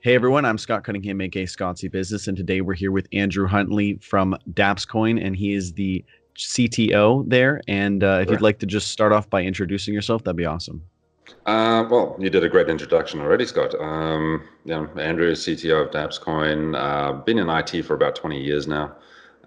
[0.00, 3.98] Hey everyone, I'm Scott Cunningham, aka Scottsy Business, and today we're here with Andrew Huntley
[4.00, 6.04] from DApsCoin, and he is the
[6.36, 7.60] CTO there.
[7.66, 10.84] And uh, if you'd like to just start off by introducing yourself, that'd be awesome.
[11.46, 13.74] Uh, well, you did a great introduction already, Scott.
[13.80, 16.76] Um, yeah, Andrew is CTO of DApsCoin.
[16.76, 18.94] Uh, been in IT for about 20 years now.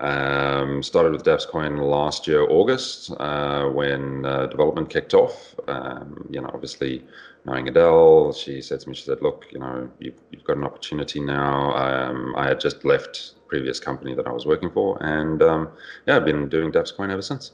[0.01, 5.55] Um, started with DApsCoin last year, August, uh, when uh, development kicked off.
[5.69, 7.05] Um, you know, obviously
[7.45, 10.63] knowing Adele, she said to me, she said, look, you know, you've, you've got an
[10.63, 11.73] opportunity now.
[11.73, 15.01] Um, I had just left previous company that I was working for.
[15.03, 15.69] And um,
[16.07, 17.51] yeah, I've been doing DApsCoin ever since.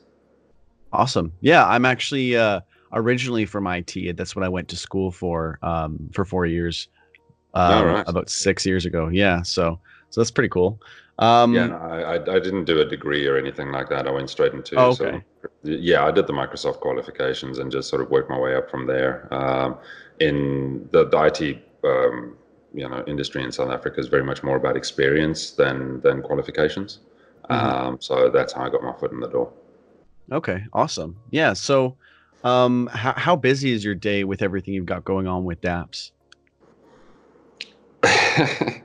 [0.94, 1.34] Awesome.
[1.42, 2.62] Yeah, I'm actually uh,
[2.94, 4.16] originally from IT.
[4.16, 6.88] That's what I went to school for um, for four years,
[7.54, 8.06] um, right.
[8.08, 9.10] about six years ago.
[9.10, 9.80] Yeah, so
[10.10, 10.80] so that's pretty cool.
[11.20, 14.08] Um, yeah, no, I, I didn't do a degree or anything like that.
[14.08, 14.76] I went straight into.
[14.76, 15.24] Oh, okay.
[15.42, 18.70] So, yeah, I did the Microsoft qualifications and just sort of worked my way up
[18.70, 19.28] from there.
[19.34, 19.78] Um,
[20.20, 22.38] in the, the IT, um,
[22.74, 27.00] you know, industry in South Africa is very much more about experience than than qualifications.
[27.50, 27.66] Mm-hmm.
[27.66, 29.52] Um, so that's how I got my foot in the door.
[30.32, 31.18] Okay, awesome.
[31.32, 31.54] Yeah.
[31.54, 31.98] So,
[32.44, 36.12] um, how how busy is your day with everything you've got going on with DApps?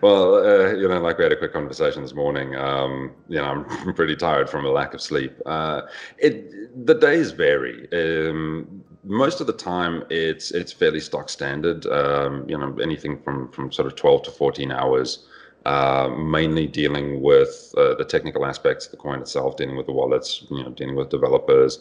[0.00, 2.54] well, uh, you know, like we had a quick conversation this morning.
[2.56, 5.40] Um, you know, I'm pretty tired from a lack of sleep.
[5.46, 5.82] Uh,
[6.18, 7.88] it the days vary.
[7.92, 11.86] Um, most of the time, it's it's fairly stock standard.
[11.86, 15.26] Um, you know, anything from from sort of 12 to 14 hours.
[15.64, 19.92] Uh, mainly dealing with uh, the technical aspects of the coin itself, dealing with the
[19.92, 21.78] wallets, you know, dealing with developers.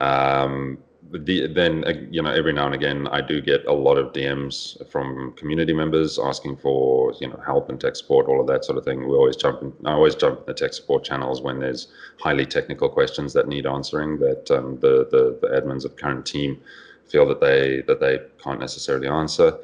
[0.00, 0.78] Um,
[1.10, 4.12] the, then uh, you know every now and again I do get a lot of
[4.12, 8.64] DMs from community members asking for you know help and tech support, all of that
[8.64, 9.00] sort of thing.
[9.00, 9.72] We always jump in.
[9.84, 11.88] I always jump in the tech support channels when there's
[12.18, 16.60] highly technical questions that need answering that um, the, the the admins of current team
[17.06, 19.58] feel that they that they can't necessarily answer.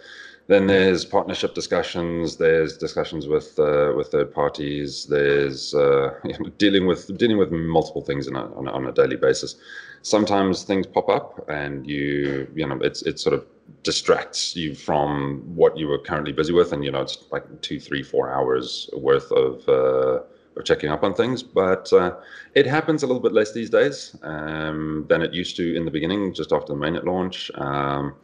[0.50, 2.36] Then there's partnership discussions.
[2.38, 5.06] There's discussions with uh, with third parties.
[5.06, 8.90] There's uh, you know, dealing with dealing with multiple things a, on, a, on a
[8.90, 9.54] daily basis.
[10.02, 13.46] Sometimes things pop up, and you you know it's it sort of
[13.84, 17.78] distracts you from what you were currently busy with, and you know it's like two,
[17.78, 19.68] three, four hours worth of.
[19.68, 20.18] Uh,
[20.56, 22.12] of checking up on things, but uh,
[22.56, 25.92] it happens a little bit less these days um, than it used to in the
[25.92, 27.52] beginning, just after the mainnet launch.
[27.54, 28.16] Um,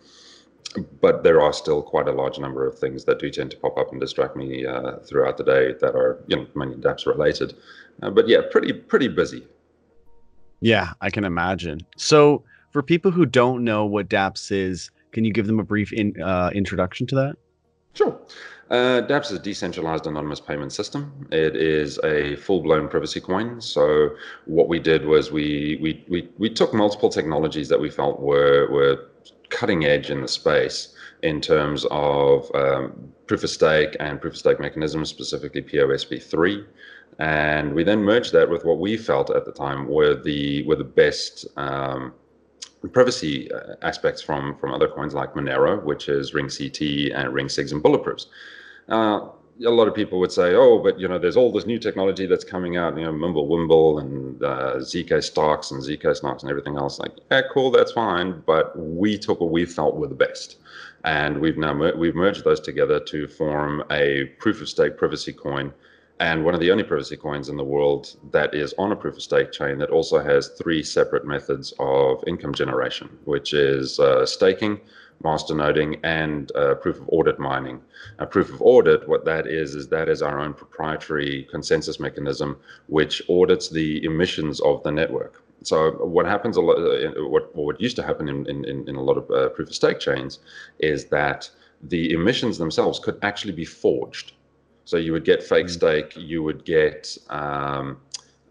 [1.00, 3.78] but there are still quite a large number of things that do tend to pop
[3.78, 7.54] up and distract me uh, throughout the day that are you know mainly DApps related.
[8.02, 9.46] Uh, but yeah, pretty pretty busy.
[10.60, 11.80] Yeah, I can imagine.
[11.96, 15.92] So for people who don't know what DApps is, can you give them a brief
[15.92, 17.36] in, uh, introduction to that?
[17.94, 18.18] Sure.
[18.70, 21.28] Uh, DApps is a decentralized anonymous payment system.
[21.30, 23.60] It is a full-blown privacy coin.
[23.60, 24.10] So
[24.46, 28.68] what we did was we we we we took multiple technologies that we felt were
[28.70, 29.08] were
[29.50, 34.38] cutting edge in the space in terms of um, proof of stake and proof of
[34.38, 36.64] stake mechanisms, specifically PoSv3.
[37.18, 40.76] And we then merged that with what we felt at the time were the were
[40.76, 42.12] the best um,
[42.92, 47.46] privacy uh, aspects from from other coins like Monero, which is Ring CT and Ring
[47.46, 48.26] SIGs and bulletproofs.
[48.88, 49.30] Uh,
[49.64, 52.26] a lot of people would say, oh, but you know, there's all this new technology
[52.26, 56.76] that's coming out, you know, Mimblewimble and uh, ZK stocks and ZK stocks and everything
[56.76, 56.98] else.
[56.98, 58.42] Like, yeah, cool, that's fine.
[58.46, 60.58] But we took what we felt were the best,
[61.04, 65.32] and we've now mer- we've merged those together to form a proof of stake privacy
[65.32, 65.72] coin,
[66.20, 69.16] and one of the only privacy coins in the world that is on a proof
[69.16, 74.26] of stake chain that also has three separate methods of income generation, which is uh,
[74.26, 74.80] staking
[75.22, 77.80] masternoding and uh, proof of audit mining.
[78.18, 82.56] A proof of audit, what that is, is that is our own proprietary consensus mechanism
[82.88, 85.42] which audits the emissions of the network.
[85.62, 89.02] So what happens a lot, uh, what, what used to happen in, in, in a
[89.02, 90.38] lot of uh, proof of stake chains
[90.78, 91.50] is that
[91.82, 94.32] the emissions themselves could actually be forged.
[94.84, 95.70] So you would get fake mm.
[95.70, 97.98] stake, you would get um,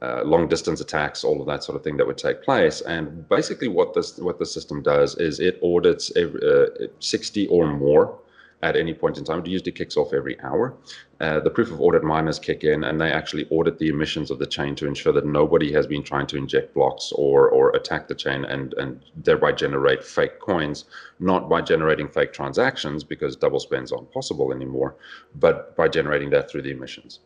[0.01, 2.81] uh, long distance attacks, all of that sort of thing that would take place.
[2.81, 7.67] And basically, what this what the system does is it audits every, uh, 60 or
[7.67, 8.19] more
[8.61, 9.39] at any point in time.
[9.39, 10.75] It usually kicks off every hour.
[11.21, 14.39] Uh, the proof of audit miners kick in and they actually audit the emissions of
[14.39, 18.07] the chain to ensure that nobody has been trying to inject blocks or or attack
[18.07, 20.85] the chain and and thereby generate fake coins,
[21.19, 24.95] not by generating fake transactions because double spends aren't possible anymore,
[25.35, 27.19] but by generating that through the emissions.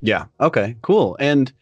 [0.00, 0.26] Yeah.
[0.40, 0.76] Okay.
[0.82, 1.16] Cool.
[1.20, 1.52] And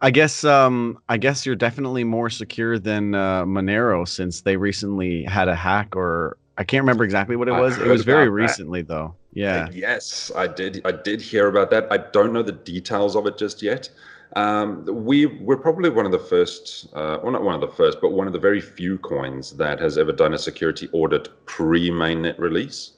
[0.00, 5.24] I guess um I guess you're definitely more secure than uh, Monero since they recently
[5.24, 7.78] had a hack or I can't remember exactly what it was.
[7.78, 8.88] It was very recently that.
[8.88, 9.14] though.
[9.32, 9.68] Yeah.
[9.72, 10.82] Yes, I did.
[10.84, 11.86] I did hear about that.
[11.92, 13.88] I don't know the details of it just yet.
[14.36, 17.98] Um, we we're probably one of the first, uh, well, not one of the first,
[18.00, 21.90] but one of the very few coins that has ever done a security audit pre
[21.90, 22.92] mainnet release.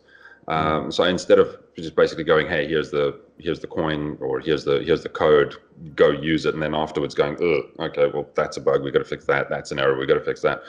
[0.51, 4.65] Um, so instead of just basically going, hey, here's the here's the coin or here's
[4.65, 5.55] the here's the code,
[5.95, 7.37] go use it, and then afterwards going,
[7.79, 9.49] okay, well that's a bug, we got to fix that.
[9.49, 10.63] That's an error, we got to fix that.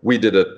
[0.00, 0.48] We did it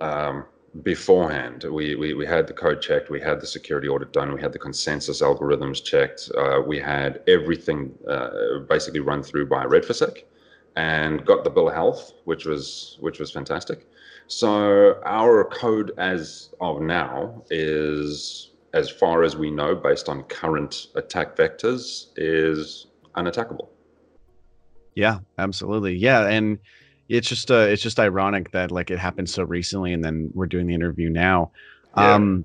[0.00, 0.44] um,
[0.82, 1.66] beforehand.
[1.70, 4.52] We, we we had the code checked, we had the security audit done, we had
[4.52, 10.24] the consensus algorithms checked, uh, we had everything uh, basically run through by Red4Sec,
[10.74, 13.86] and got the bill of health, which was which was fantastic.
[14.26, 20.88] So our code as of now is, as far as we know, based on current
[20.94, 22.86] attack vectors, is
[23.16, 23.68] unattackable.
[24.94, 25.96] Yeah, absolutely.
[25.96, 26.58] Yeah, and
[27.08, 30.46] it's just uh, it's just ironic that like it happened so recently, and then we're
[30.46, 31.52] doing the interview now.
[31.96, 32.14] Yeah.
[32.14, 32.44] Um,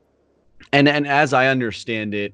[0.74, 2.34] and and as I understand it,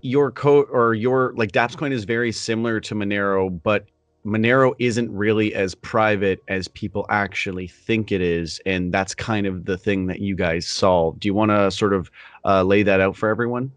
[0.00, 3.86] your code or your like DApps is very similar to Monero, but
[4.26, 9.66] Monero isn't really as private as people actually think it is, and that's kind of
[9.66, 11.20] the thing that you guys solve.
[11.20, 12.10] Do you want to sort of
[12.44, 13.70] uh, lay that out for everyone?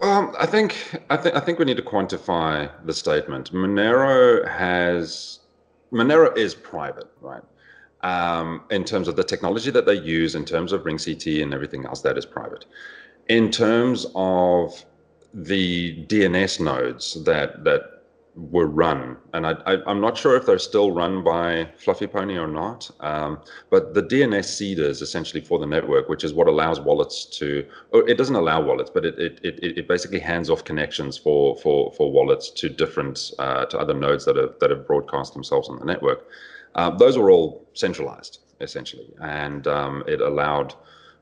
[0.00, 0.76] Um, I think
[1.10, 3.52] I think I think we need to quantify the statement.
[3.52, 5.40] Monero has
[5.92, 7.42] Monero is private, right?
[8.02, 11.52] Um, in terms of the technology that they use, in terms of Ring CT and
[11.52, 12.66] everything else, that is private.
[13.28, 14.84] In terms of
[15.34, 17.97] the DNS nodes that that
[18.38, 22.46] were run, and I, am not sure if they're still run by Fluffy Pony or
[22.46, 22.88] not.
[23.00, 27.66] Um, but the DNS seeders essentially for the network, which is what allows wallets to,
[27.92, 31.92] it doesn't allow wallets, but it, it, it, it basically hands off connections for for
[31.92, 35.78] for wallets to different uh, to other nodes that have that have broadcast themselves on
[35.78, 36.28] the network.
[36.76, 40.74] Uh, those were all centralized essentially, and um, it allowed.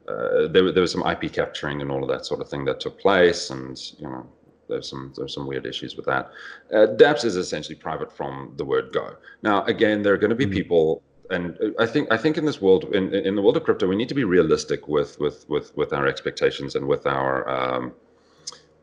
[0.08, 2.78] Uh, there, there was some IP capturing and all of that sort of thing that
[2.78, 4.24] took place, and you know
[4.68, 6.30] there's some there's some weird issues with that.
[6.72, 9.16] Uh, DApps is essentially private from the word go.
[9.42, 10.54] Now, again, there are going to be mm-hmm.
[10.54, 13.86] people, and I think I think in this world, in in the world of crypto,
[13.86, 17.92] we need to be realistic with with with with our expectations and with our um,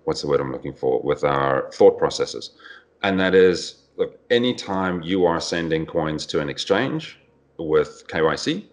[0.05, 2.51] what's the word I'm looking for with our thought processes,
[3.01, 7.19] and that is look anytime you are sending coins to an exchange
[7.57, 8.65] with KYC,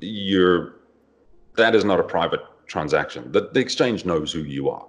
[0.00, 0.76] you're
[1.56, 3.30] that is not a private transaction.
[3.32, 4.86] The, the exchange knows who you are.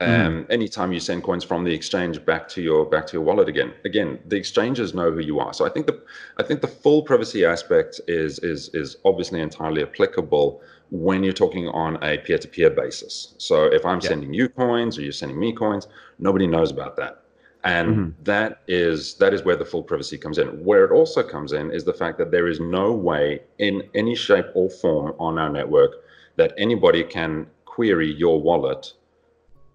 [0.00, 0.46] Um, mm.
[0.50, 3.72] Anytime you send coins from the exchange back to your back to your wallet again,
[3.84, 5.52] again the exchanges know who you are.
[5.52, 6.02] So I think the
[6.38, 11.68] I think the full privacy aspect is is is obviously entirely applicable when you're talking
[11.68, 13.34] on a peer-to-peer basis.
[13.38, 14.08] So if I'm yeah.
[14.08, 15.86] sending you coins or you're sending me coins,
[16.18, 17.22] nobody knows about that.
[17.62, 18.24] And mm-hmm.
[18.24, 20.48] that is that is where the full privacy comes in.
[20.64, 24.14] Where it also comes in is the fact that there is no way in any
[24.14, 25.90] shape or form on our network
[26.36, 28.94] that anybody can query your wallet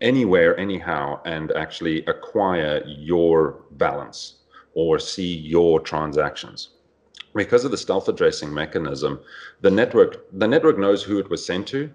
[0.02, 4.36] anywhere, anyhow, and actually acquire your balance
[4.74, 6.70] or see your transactions.
[7.34, 9.20] Because of the stealth addressing mechanism,
[9.62, 11.92] the network the network knows who it was sent to,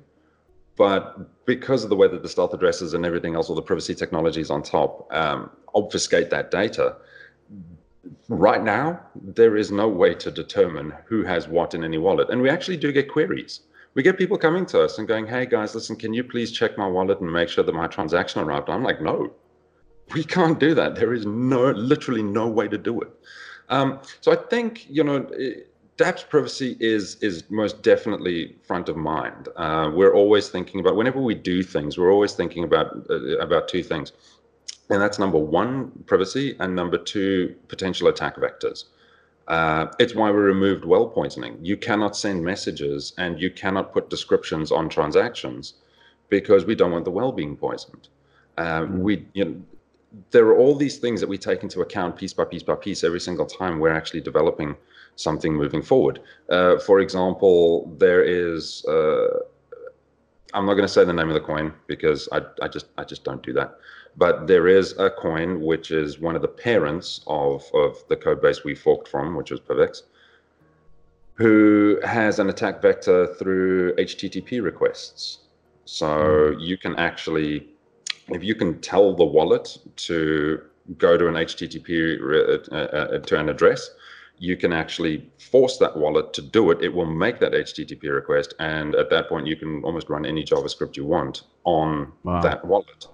[0.76, 3.94] but because of the way that the stealth addresses and everything else, all the privacy
[3.94, 6.96] technologies on top um, obfuscate that data.
[8.28, 12.40] Right now, there is no way to determine who has what in any wallet, and
[12.40, 13.60] we actually do get queries
[13.94, 16.78] we get people coming to us and going, "Hey guys, listen, can you please check
[16.78, 19.32] my wallet and make sure that my transaction arrived?" I'm like, "No,
[20.14, 20.96] we can't do that.
[20.96, 23.10] There is no, literally no way to do it."
[23.68, 25.28] Um, so I think you know,
[25.96, 29.48] DAP's privacy is is most definitely front of mind.
[29.56, 33.68] Uh, we're always thinking about whenever we do things, we're always thinking about uh, about
[33.68, 34.12] two things,
[34.88, 38.84] and that's number one, privacy, and number two, potential attack vectors.
[39.50, 41.58] Uh, it's why we removed well poisoning.
[41.60, 45.74] You cannot send messages and you cannot put descriptions on transactions
[46.28, 48.08] because we don't want the well being poisoned.
[48.56, 48.98] Uh, mm.
[48.98, 49.60] We, you know,
[50.30, 53.02] there are all these things that we take into account piece by piece by piece
[53.02, 54.76] every single time we're actually developing
[55.16, 56.20] something moving forward.
[56.48, 58.84] Uh, for example, there is.
[58.84, 59.40] Uh,
[60.54, 63.02] I'm not going to say the name of the coin because I, I just I
[63.02, 63.78] just don't do that.
[64.16, 68.42] But there is a coin which is one of the parents of, of the code
[68.42, 70.02] base we forked from, which was PIVX,
[71.34, 75.38] who has an attack vector through HTTP requests.
[75.84, 76.60] So mm.
[76.60, 77.68] you can actually,
[78.28, 80.62] if you can tell the wallet to
[80.98, 82.20] go to an HTTP
[82.70, 83.90] uh, uh, to an address,
[84.38, 86.82] you can actually force that wallet to do it.
[86.82, 90.44] It will make that HTTP request, and at that point, you can almost run any
[90.44, 92.40] JavaScript you want on wow.
[92.40, 93.06] that wallet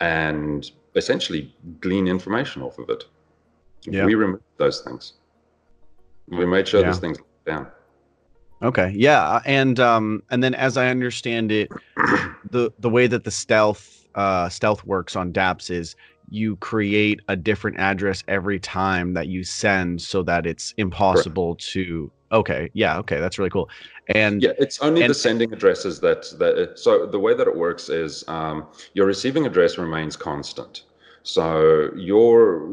[0.00, 3.04] and essentially glean information off of it.
[3.82, 4.06] Yeah.
[4.06, 5.14] We removed those things.
[6.28, 6.86] We made sure yeah.
[6.86, 7.66] those things down.
[8.62, 8.92] Okay.
[8.96, 11.70] Yeah, and um, and then as I understand it,
[12.50, 15.96] the the way that the stealth uh, stealth works on DApps is
[16.30, 21.72] you create a different address every time that you send, so that it's impossible Correct.
[21.72, 23.68] to Okay, yeah, okay, that's really cool.
[24.08, 26.78] And yeah, it's only and, the sending addresses that that.
[26.78, 30.82] So the way that it works is um, your receiving address remains constant.
[31.22, 32.66] So your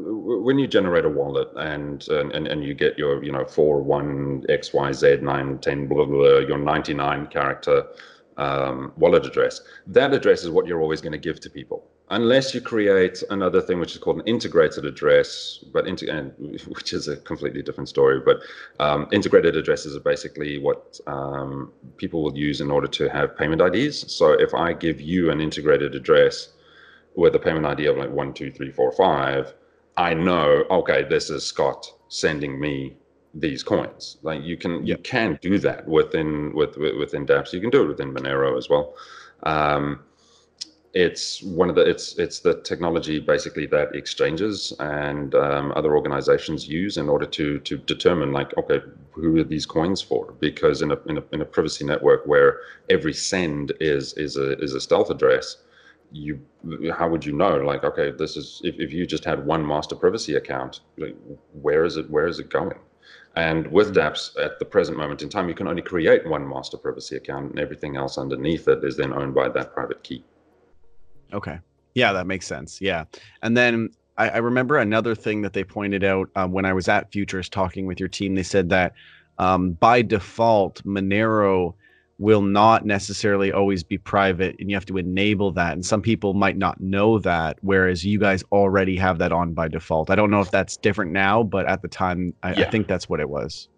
[0.43, 4.43] when you generate a wallet and and, and you get your you know four one
[4.49, 7.85] x y z nine ten blah blah, blah your ninety nine character
[8.37, 12.53] um, wallet address, that address is what you're always going to give to people, unless
[12.53, 16.33] you create another thing which is called an integrated address, but and,
[16.67, 18.19] which is a completely different story.
[18.23, 18.41] But
[18.79, 23.61] um, integrated addresses are basically what um, people will use in order to have payment
[23.61, 24.13] IDs.
[24.13, 26.49] So if I give you an integrated address
[27.15, 29.53] with a payment ID of like one, two, three, four, five,
[29.97, 32.97] I know, okay, this is Scott sending me
[33.33, 34.17] these coins.
[34.21, 37.53] Like you can you can do that within with, within dApps.
[37.53, 38.95] You can do it within Monero as well.
[39.43, 40.01] Um,
[40.93, 46.67] it's one of the it's it's the technology basically that exchanges and um, other organizations
[46.67, 48.81] use in order to to determine like okay
[49.13, 50.33] who are these coins for?
[50.39, 54.57] Because in a, in a in a privacy network where every send is is a
[54.59, 55.57] is a stealth address
[56.13, 56.41] you
[56.93, 59.95] how would you know like okay this is if, if you just had one master
[59.95, 61.15] privacy account like,
[61.61, 62.77] where is it where is it going?
[63.37, 63.99] And with mm-hmm.
[63.99, 67.51] dApps at the present moment in time you can only create one master privacy account
[67.51, 70.25] and everything else underneath it is then owned by that private key
[71.33, 71.59] okay.
[71.93, 72.81] Yeah that makes sense.
[72.81, 73.05] Yeah.
[73.41, 76.87] And then i, I remember another thing that they pointed out um, when i was
[76.87, 78.93] at futures talking with your team they said that
[79.37, 81.73] um, by default monero
[82.19, 86.33] will not necessarily always be private and you have to enable that and some people
[86.35, 90.11] might not know that whereas you guys already have that on by default.
[90.11, 92.67] I don't know if that's different now but at the time i, yeah.
[92.67, 93.69] I think that's what it was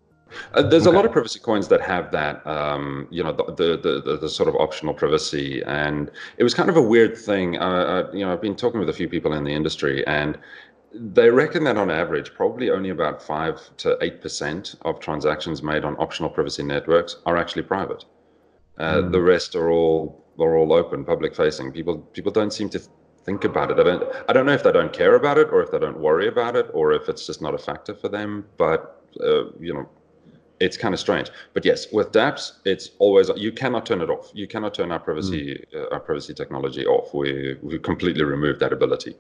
[0.54, 0.94] uh, there's okay.
[0.94, 3.44] a lot of privacy coins that have that, um, you know, the,
[3.78, 7.58] the, the the sort of optional privacy, and it was kind of a weird thing.
[7.58, 10.38] Uh, uh, you know, I've been talking with a few people in the industry, and
[10.94, 15.84] they reckon that on average, probably only about five to eight percent of transactions made
[15.84, 18.06] on optional privacy networks are actually private.
[18.78, 19.12] Uh, mm.
[19.12, 21.72] The rest are all are all open, public facing.
[21.72, 22.82] People people don't seem to
[23.26, 23.80] think about it.
[23.80, 26.00] I don't I don't know if they don't care about it or if they don't
[26.00, 28.46] worry about it or if it's just not a factor for them.
[28.58, 29.90] But uh, you know,
[30.64, 31.30] it's kind of strange.
[31.54, 34.32] But yes, with DApps, it's always you cannot turn it off.
[34.34, 35.82] You cannot turn our privacy mm.
[35.82, 37.14] uh, our privacy technology off.
[37.14, 39.16] We we completely remove that ability.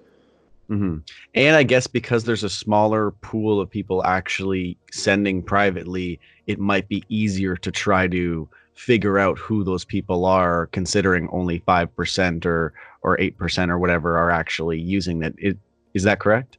[0.70, 1.00] Mm-hmm.
[1.36, 6.88] And I guess because there's a smaller pool of people actually sending privately, it might
[6.88, 12.74] be easier to try to figure out who those people are considering only 5% or
[13.02, 15.36] or 8% or whatever are actually using it.
[15.38, 15.58] it
[15.94, 16.58] is that correct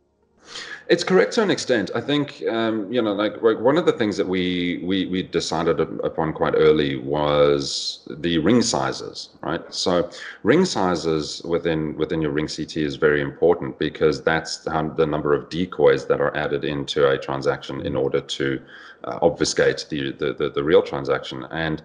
[0.88, 1.90] it's correct to an extent.
[1.94, 5.80] I think um, you know, like, one of the things that we we we decided
[5.80, 9.62] upon quite early was the ring sizes, right?
[9.72, 10.10] So
[10.42, 15.48] ring sizes within within your ring CT is very important because that's the, number of
[15.48, 18.60] decoys that are added into a transaction in order to
[19.04, 21.46] uh, obfuscate the, the, the the real transaction.
[21.50, 21.82] And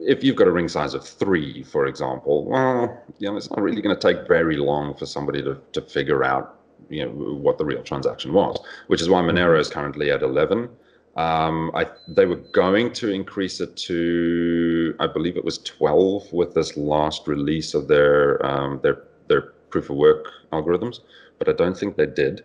[0.00, 3.62] if you've got a ring size of three, for example, well, you know, it's not
[3.62, 6.57] really going to take very long for somebody to to figure out
[6.88, 10.68] you know what the real transaction was, which is why Monero is currently at 11.
[11.16, 16.54] Um, I, they were going to increase it to, I believe it was 12 with
[16.54, 21.00] this last release of their um, their their proof of work algorithms,
[21.38, 22.44] but I don't think they did.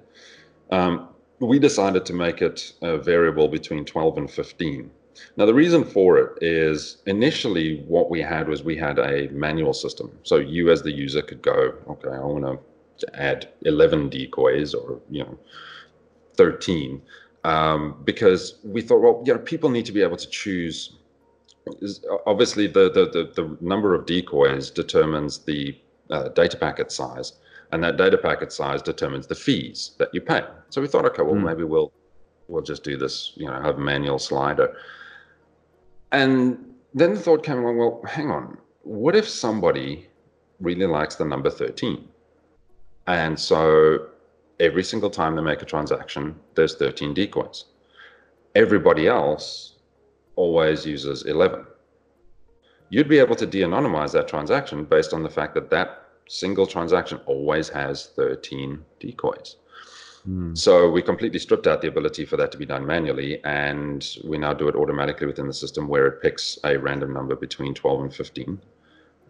[0.71, 1.09] Um,
[1.39, 4.89] we decided to make it a variable between 12 and 15.
[5.37, 9.73] Now, the reason for it is initially what we had was we had a manual
[9.73, 10.17] system.
[10.23, 12.59] So you, as the user, could go, okay, I want to
[12.97, 15.37] to add 11 decoys or you know
[16.37, 17.01] 13
[17.43, 20.95] um, because we thought well you know people need to be able to choose.
[22.25, 25.77] Obviously the the, the, the number of decoys determines the
[26.09, 27.33] uh, data packet size
[27.71, 30.43] and that data packet size determines the fees that you pay.
[30.69, 31.43] So we thought okay well mm.
[31.43, 31.91] maybe we'll
[32.47, 34.75] we'll just do this you know have a manual slider.
[36.11, 40.07] And then the thought came along well hang on what if somebody
[40.59, 42.07] really likes the number 13
[43.07, 44.07] and so
[44.59, 47.65] every single time they make a transaction, there's 13 decoys.
[48.55, 49.75] Everybody else
[50.35, 51.65] always uses 11.
[52.89, 56.67] You'd be able to de anonymize that transaction based on the fact that that single
[56.67, 59.57] transaction always has 13 decoys.
[60.29, 60.57] Mm.
[60.57, 64.37] So we completely stripped out the ability for that to be done manually, and we
[64.37, 68.01] now do it automatically within the system where it picks a random number between 12
[68.01, 68.61] and 15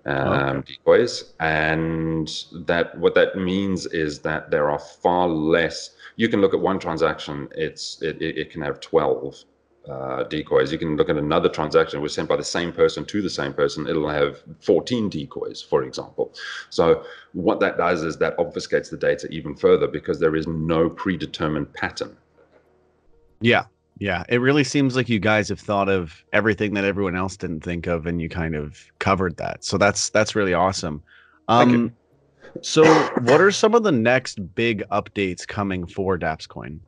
[0.05, 0.73] um, okay.
[0.73, 2.29] decoys, and
[2.65, 5.91] that what that means is that there are far less.
[6.15, 9.43] You can look at one transaction; it's it, it can have twelve
[9.89, 10.71] uh, decoys.
[10.71, 13.29] You can look at another transaction it was sent by the same person to the
[13.29, 13.87] same person.
[13.87, 16.33] It'll have 14 decoys, for example.
[16.69, 20.89] So what that does is that obfuscates the data even further because there is no
[20.89, 22.15] predetermined pattern.
[23.41, 23.65] Yeah,
[24.03, 27.61] Yeah, it really seems like you guys have thought of everything that everyone else didn't
[27.61, 29.63] think of, and you kind of covered that.
[29.63, 31.01] So that's that's really awesome.
[31.47, 31.95] Um,
[32.61, 32.83] so,
[33.21, 36.81] what are some of the next big updates coming for DApsCoin?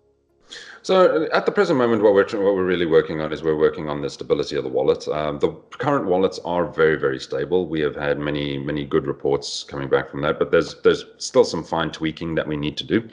[0.81, 3.87] So at the present moment, what we're what we're really working on is we're working
[3.87, 5.07] on the stability of the wallet.
[5.07, 7.69] Um, the current wallets are very very stable.
[7.69, 11.45] We have had many many good reports coming back from that, but there's there's still
[11.45, 13.09] some fine tweaking that we need to do.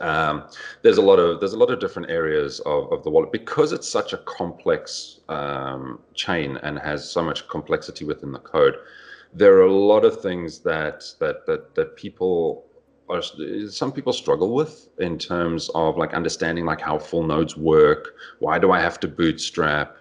[0.00, 0.44] Um,
[0.82, 3.72] there's a lot of there's a lot of different areas of, of the wallet because
[3.72, 8.76] it's such a complex um, chain and has so much complexity within the code.
[9.32, 12.64] There are a lot of things that that that that people
[13.08, 13.22] are
[13.68, 18.14] some people struggle with in terms of like understanding like how full nodes work.
[18.38, 19.96] Why do I have to bootstrap?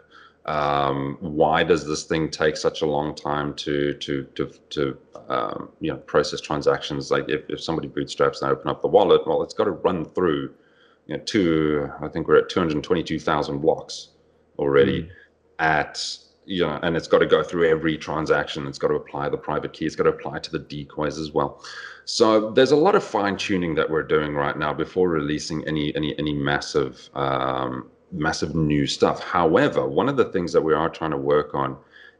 [0.45, 4.97] Um, why does this thing take such a long time to to to to
[5.29, 7.11] um, you know process transactions?
[7.11, 10.05] Like if, if somebody bootstraps and open up the wallet, well, it's got to run
[10.05, 10.53] through
[11.07, 11.89] you know two.
[12.01, 14.09] I think we're at two hundred twenty-two thousand blocks
[14.57, 15.09] already mm.
[15.59, 16.19] at
[16.49, 18.65] you know, and it's got to go through every transaction.
[18.65, 19.85] It's got to apply the private key.
[19.85, 21.63] It's got to apply to the decoys as well.
[22.05, 25.95] So there's a lot of fine tuning that we're doing right now before releasing any
[25.95, 29.21] any any massive um, massive new stuff.
[29.23, 31.77] However, one of the things that we are trying to work on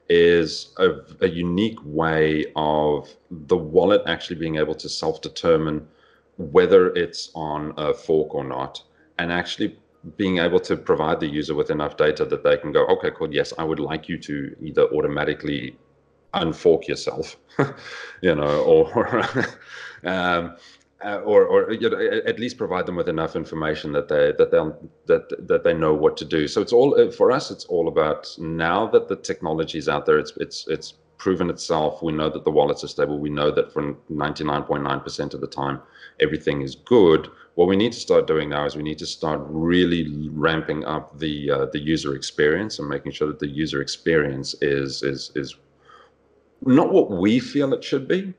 [0.10, 0.90] is a,
[1.22, 5.88] a unique way of the wallet actually being able to self-determine
[6.38, 8.82] whether it's on a fork or not,
[9.18, 9.78] and actually
[10.16, 13.34] being able to provide the user with enough data that they can go, okay, cool,
[13.34, 15.78] yes, I would like you to either automatically
[16.34, 17.36] unfork yourself,
[18.22, 19.22] you know, or
[20.06, 20.56] um,
[21.04, 24.52] uh, or, or you know, at least provide them with enough information that they that
[24.52, 24.60] they
[25.06, 26.48] that that they know what to do.
[26.48, 27.52] So it's all uh, for us.
[27.52, 30.20] It's all about now that the technology is out there.
[30.20, 32.02] It's it's it's proven itself.
[32.02, 33.20] We know that the wallets are stable.
[33.20, 35.82] We know that for 99.9% of the time,
[36.22, 37.30] everything is good.
[37.56, 41.18] What we need to start doing now is we need to start really ramping up
[41.20, 45.56] the uh, the user experience and making sure that the user experience is is is
[46.66, 48.34] not what we feel it should be,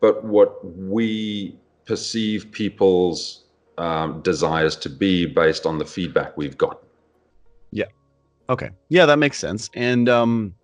[0.00, 3.44] but what we perceive people's
[3.78, 6.82] um, desires to be based on the feedback we've got.
[7.70, 7.86] Yeah.
[8.48, 8.70] Okay.
[8.88, 9.70] Yeah, that makes sense.
[9.74, 10.54] And um,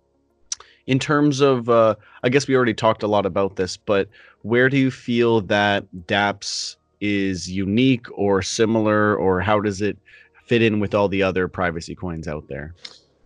[0.85, 4.09] in terms of, uh, I guess we already talked a lot about this, but
[4.41, 9.97] where do you feel that DApps is unique or similar, or how does it
[10.45, 12.73] fit in with all the other privacy coins out there?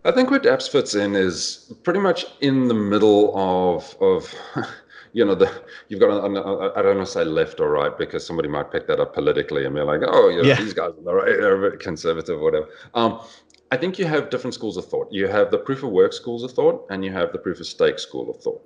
[0.03, 4.33] I think where DApps fits in is pretty much in the middle of of
[5.13, 8.47] you know the you've got I don't want to say left or right because somebody
[8.47, 10.55] might pick that up politically and be like oh you know, yeah.
[10.55, 12.69] these guys are right they're a bit conservative or whatever.
[12.93, 13.21] Um,
[13.71, 15.07] I think you have different schools of thought.
[15.11, 17.67] You have the proof of work schools of thought and you have the proof of
[17.67, 18.61] stake school of thought.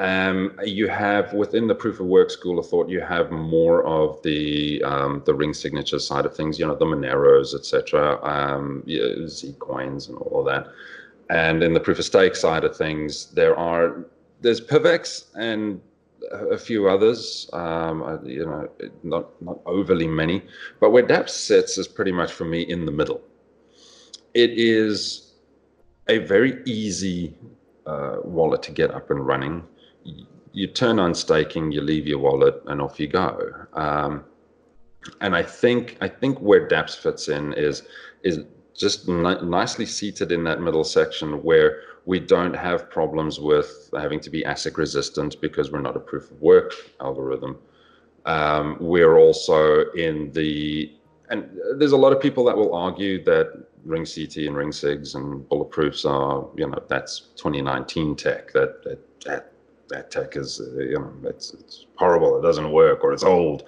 [0.00, 4.20] Um, you have within the proof of work school of thought, you have more of
[4.22, 6.58] the um, the ring signature side of things.
[6.58, 10.66] You know, the Moneros, etc., um, yeah, Z coins, and all of that.
[11.30, 14.04] And in the proof of stake side of things, there are
[14.44, 15.80] there's PIVX and
[16.30, 17.50] a few others.
[17.52, 18.68] Um, you know,
[19.02, 20.42] not not overly many,
[20.80, 23.20] but where DApps sits is pretty much for me in the middle.
[24.34, 25.32] It is
[26.08, 27.34] a very easy
[27.86, 29.64] uh, wallet to get up and running
[30.54, 33.66] you turn on staking, you leave your wallet, and off you go.
[33.74, 34.24] Um,
[35.20, 37.82] and I think I think where DApps fits in is
[38.22, 38.40] is
[38.74, 44.20] just ni- nicely seated in that middle section where we don't have problems with having
[44.20, 47.58] to be ASIC resistant because we're not a proof of work algorithm.
[48.26, 50.92] Um, we're also in the
[51.30, 55.14] and there's a lot of people that will argue that ring CT and ring SIGs
[55.14, 59.52] and bulletproofs are you know that's 2019 tech that that, that
[59.88, 62.38] that tech is uh, you know it's it's horrible.
[62.38, 63.64] It doesn't work or it's old.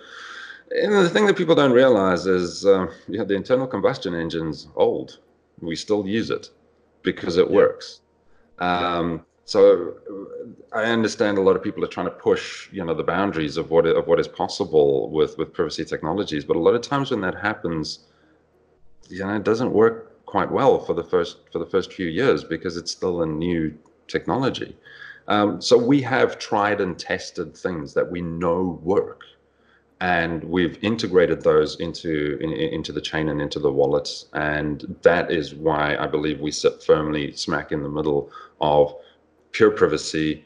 [0.70, 5.18] And the thing that people don't realize is uh, yeah, the internal combustion engine's old.
[5.61, 6.51] We still use it
[7.03, 7.57] because it yeah.
[7.57, 8.01] works.
[8.59, 9.95] Um, so
[10.73, 13.71] I understand a lot of people are trying to push, you know, the boundaries of
[13.71, 16.45] what of what is possible with with privacy technologies.
[16.45, 18.01] But a lot of times when that happens,
[19.09, 22.42] you know, it doesn't work quite well for the first for the first few years
[22.42, 23.73] because it's still a new
[24.09, 24.77] technology.
[25.29, 29.23] Um, so we have tried and tested things that we know work,
[30.01, 35.31] and we've integrated those into in, into the chain and into the wallets, and that
[35.31, 38.31] is why I believe we sit firmly smack in the middle
[38.61, 38.95] of
[39.53, 40.45] pure privacy,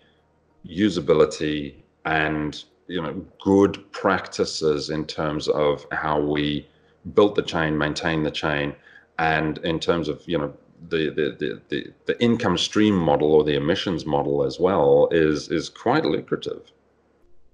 [0.67, 6.69] usability, and you know good practices in terms of how we
[7.15, 8.75] built the chain, maintain the chain,
[9.19, 10.53] and in terms of you know
[10.89, 15.69] the, the, the, the, income stream model or the emissions model as well is is
[15.69, 16.73] quite lucrative.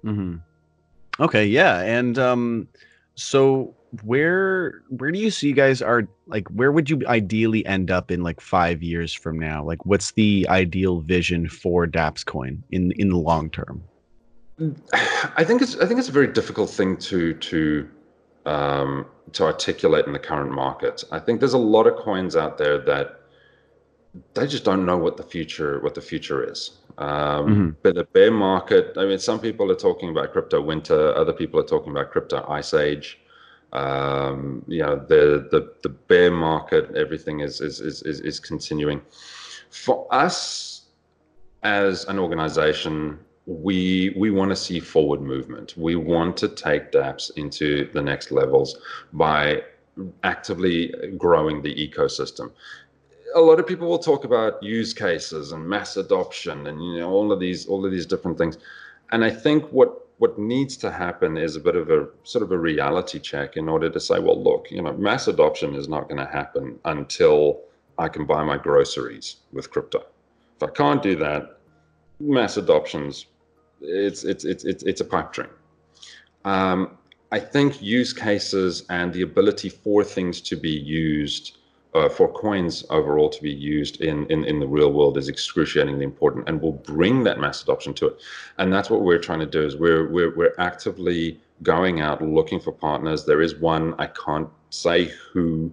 [0.05, 0.37] Mm-hmm.
[1.19, 2.69] Okay, yeah, and um,
[3.15, 7.91] so where where do you see you guys are like where would you ideally end
[7.91, 9.65] up in like five years from now?
[9.65, 13.83] Like what's the ideal vision for daps coin in in the long term?
[15.37, 17.89] I think it's i think it's a very difficult thing to to
[18.45, 21.05] um to articulate in the current market.
[21.11, 23.21] I think there's a lot of coins out there that
[24.35, 27.71] they just don't know what the future what the future is um, mm-hmm.
[27.83, 31.61] but the bear market i mean some people are talking about crypto winter other people
[31.61, 33.21] are talking about crypto ice age.
[33.73, 39.03] Um, you know the, the the bear market everything is is is is continuing.
[39.71, 40.83] For us
[41.63, 45.75] as an organization we we want to see forward movement.
[45.77, 48.77] We want to take dapps into the next levels
[49.13, 49.63] by
[50.25, 52.51] actively growing the ecosystem
[53.37, 57.11] a lot of people will talk about use cases and mass adoption and you know
[57.11, 58.59] all of these all of these different things
[59.13, 62.51] and i think what what needs to happen is a bit of a sort of
[62.51, 66.09] a reality check in order to say, well, look, you know, mass adoption is not
[66.09, 67.61] going to happen until
[67.99, 70.05] I can buy my groceries with crypto.
[70.57, 71.59] If I can't do that,
[72.19, 73.27] mass adoptions,
[73.83, 75.51] it's it's it's it's, it's a pipe dream.
[76.47, 76.97] Um,
[77.31, 81.56] I think use cases and the ability for things to be used
[81.97, 86.05] uh, for coins overall to be used in, in, in the real world is excruciatingly
[86.05, 88.17] important and will bring that mass adoption to it.
[88.59, 92.61] And that's what we're trying to do is we're, we're, we're actively going out looking
[92.61, 93.25] for partners.
[93.25, 95.73] There is one, I can't say who,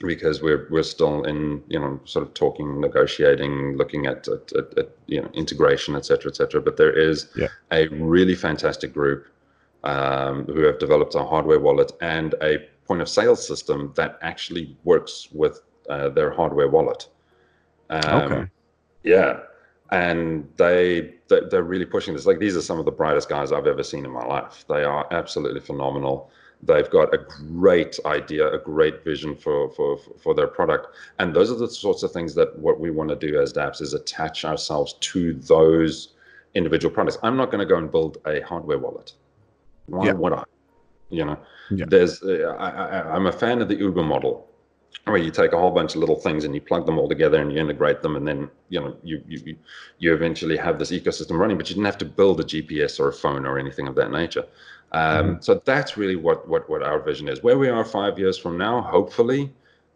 [0.00, 4.78] because we're, we're still in, you know, sort of talking, negotiating, looking at, at, at,
[4.78, 6.60] at you know, integration, et cetera, et cetera.
[6.60, 7.48] But there is yeah.
[7.70, 9.26] a really fantastic group
[9.84, 14.76] um, who have developed a hardware wallet and a point of sale system that actually
[14.82, 17.08] works with uh, their hardware wallet.
[17.90, 18.50] Um, okay.
[19.04, 19.40] Yeah,
[19.92, 22.26] and they they're really pushing this.
[22.26, 24.64] Like these are some of the brightest guys I've ever seen in my life.
[24.68, 26.30] They are absolutely phenomenal.
[26.60, 31.52] They've got a great idea, a great vision for for for their product, and those
[31.52, 34.44] are the sorts of things that what we want to do as DApps is attach
[34.44, 36.14] ourselves to those
[36.54, 37.18] individual products.
[37.22, 39.12] I'm not going to go and build a hardware wallet.
[39.86, 40.12] Why yeah.
[40.12, 40.44] would I?
[41.10, 41.38] You know,
[41.70, 41.86] yeah.
[41.88, 44.48] there's uh, I, am a fan of the Uber model,
[45.04, 47.40] where you take a whole bunch of little things and you plug them all together
[47.40, 49.56] and you integrate them, and then you know you you
[49.98, 51.56] you eventually have this ecosystem running.
[51.56, 54.10] But you didn't have to build a GPS or a phone or anything of that
[54.10, 54.44] nature.
[54.92, 55.42] Um, mm-hmm.
[55.42, 57.42] So that's really what what what our vision is.
[57.42, 59.52] Where we are five years from now, hopefully,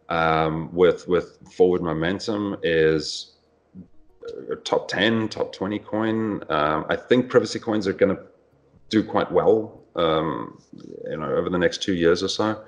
[0.09, 3.33] um, with with forward momentum is
[4.27, 8.21] uh, top 10 top 20 coin um, i think privacy coins are going to
[8.89, 10.61] do quite well um,
[11.09, 12.61] you know, over the next two years or so.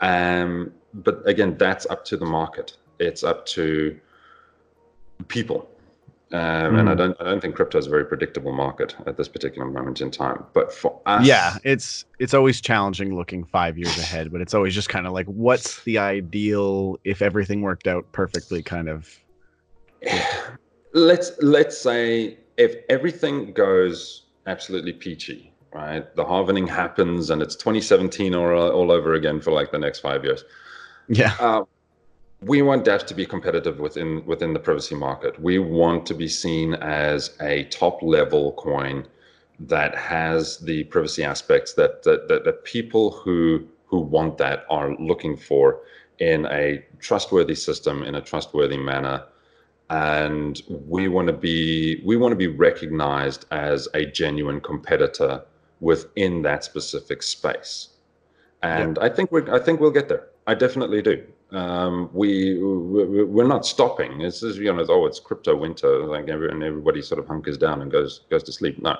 [0.00, 2.76] Um, but again, that's up to the market.
[2.98, 3.98] It's up to
[5.28, 5.68] people.
[6.32, 6.80] Um, mm.
[6.80, 6.98] And I hmm.
[6.98, 10.12] don't, I don't think crypto is a very predictable market at this particular moment in
[10.12, 10.44] time.
[10.52, 14.30] But for us, yeah, it's it's always challenging looking five years ahead.
[14.30, 18.62] But it's always just kind of like, what's the ideal if everything worked out perfectly?
[18.62, 19.18] Kind of.
[20.92, 26.14] let's let's say if everything goes absolutely peachy, right?
[26.16, 30.24] The halvening happens and it's 2017 or all over again for like the next five
[30.24, 30.44] years.
[31.08, 31.34] Yeah.
[31.38, 31.64] Uh,
[32.42, 35.40] we want dapps to be competitive within within the privacy market.
[35.40, 39.06] We want to be seen as a top level coin
[39.60, 44.96] that has the privacy aspects that that, that, that people who who want that are
[44.96, 45.80] looking for
[46.18, 49.24] in a trustworthy system in a trustworthy manner
[49.90, 55.42] and we want to be we want to be recognized as a genuine competitor
[55.80, 57.88] within that specific space.
[58.62, 59.06] And yeah.
[59.06, 60.28] I think we're I think we'll get there.
[60.46, 61.24] I definitely do.
[61.52, 64.20] Um, we we're not stopping.
[64.20, 67.90] It's you know oh it's crypto winter like and everybody sort of hunkers down and
[67.90, 68.80] goes goes to sleep.
[68.82, 68.96] No,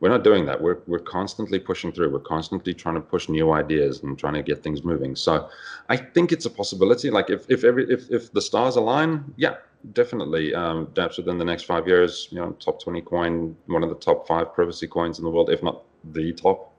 [0.00, 0.60] we're not doing that.
[0.60, 2.10] We're we're constantly pushing through.
[2.10, 5.14] We're constantly trying to push new ideas and trying to get things moving.
[5.14, 5.48] So
[5.88, 7.10] I think it's a possibility.
[7.10, 9.56] Like if if every if if the stars align, yeah,
[9.92, 10.54] definitely.
[10.54, 13.96] Um, dapps within the next five years, you know, top twenty coin, one of the
[13.96, 15.82] top five privacy coins in the world, if not
[16.12, 16.72] the top,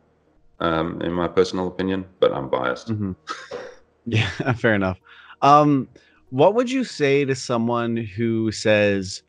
[0.60, 2.89] um, in my personal opinion, but I'm biased.
[2.89, 3.12] Mm-hmm.
[4.05, 4.99] Yeah, fair enough.
[5.41, 5.88] Um,
[6.29, 9.21] what would you say to someone who says,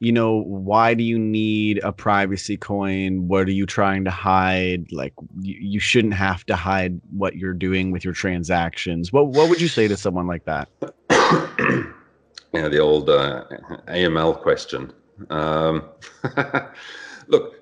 [0.00, 3.28] you know, why do you need a privacy coin?
[3.28, 4.90] What are you trying to hide?
[4.90, 9.12] Like, you, you shouldn't have to hide what you're doing with your transactions.
[9.12, 10.68] What What would you say to someone like that?
[11.10, 13.44] yeah, the old uh,
[13.88, 14.90] AML question.
[15.28, 15.84] Um,
[17.28, 17.56] look,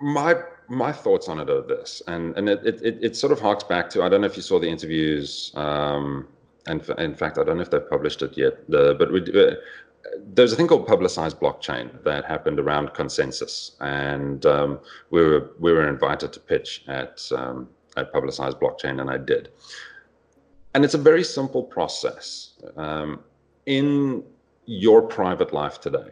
[0.00, 0.36] my
[0.68, 3.90] my thoughts on it are this, and and it, it it sort of harks back
[3.90, 6.26] to I don't know if you saw the interviews, um,
[6.66, 8.54] and in fact I don't know if they've published it yet.
[8.70, 9.56] But we, uh,
[10.34, 15.72] there's a thing called publicized blockchain that happened around consensus, and um, we were we
[15.72, 19.50] were invited to pitch at um, I publicized blockchain, and I did.
[20.74, 22.52] And it's a very simple process.
[22.76, 23.20] Um,
[23.64, 24.22] in
[24.66, 26.10] your private life today,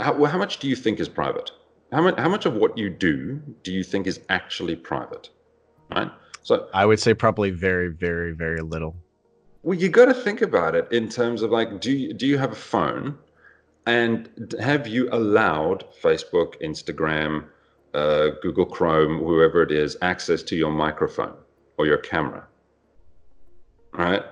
[0.00, 1.50] how, how much do you think is private?
[1.90, 5.30] How much, how much of what you do do you think is actually private?
[5.90, 6.10] Right.
[6.42, 8.94] So I would say probably very, very, very little.
[9.62, 12.38] Well, you got to think about it in terms of like, do you, do you
[12.38, 13.18] have a phone,
[13.86, 17.46] and have you allowed Facebook, Instagram,
[17.94, 21.34] uh, Google Chrome, whoever it is, access to your microphone
[21.76, 22.46] or your camera?
[23.92, 24.22] Right.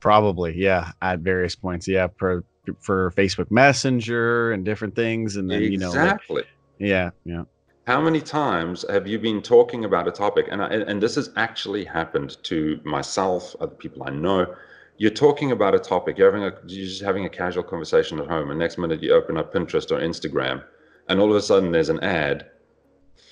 [0.00, 0.92] Probably, yeah.
[1.02, 2.08] At various points, yeah.
[2.16, 2.44] For
[2.80, 5.72] for Facebook Messenger and different things, and then exactly.
[5.72, 6.36] you know, exactly.
[6.36, 6.46] Like,
[6.78, 7.42] yeah, yeah.
[7.86, 11.30] How many times have you been talking about a topic, and I, and this has
[11.34, 14.54] actually happened to myself, other people I know.
[14.98, 18.28] You're talking about a topic, you're having a you're just having a casual conversation at
[18.28, 20.62] home, and next minute you open up Pinterest or Instagram,
[21.08, 22.46] and all of a sudden there's an ad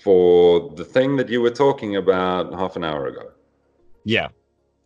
[0.03, 3.31] for the thing that you were talking about half an hour ago.
[4.05, 4.29] Yeah,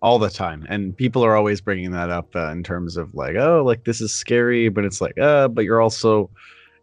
[0.02, 3.36] all the time and people are always bringing that up uh, in terms of like
[3.36, 6.28] oh like this is scary but it's like uh but you're also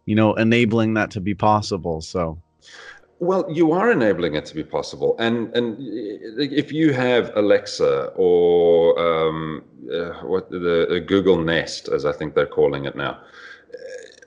[0.06, 2.36] you know enabling that to be possible so
[3.22, 5.14] well you are enabling it to be possible.
[5.18, 5.76] And and
[6.60, 12.34] if you have alexa or um, uh, what the uh, google nest as i think
[12.34, 13.14] they're calling it now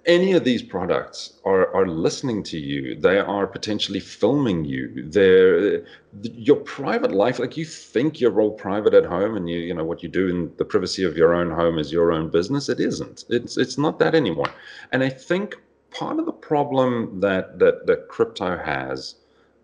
[0.05, 2.95] any of these products are, are listening to you.
[2.95, 5.10] They are potentially filming you.
[5.10, 5.84] They're
[6.21, 9.84] your private life like you think you're all private at home and you you know
[9.84, 12.69] what you do in the privacy of your own home is your own business.
[12.69, 13.25] It isn't.
[13.29, 14.51] It's it's not that anymore.
[14.91, 15.55] And i think
[15.97, 19.15] part of the problem that that that crypto has